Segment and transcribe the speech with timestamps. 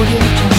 [0.00, 0.54] 오디오 정글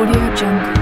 [0.00, 0.75] 오디오 정글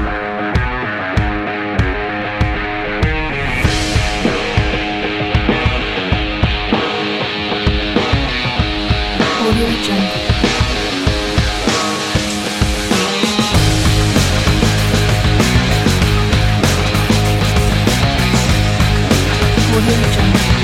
[19.77, 20.64] 我愿意承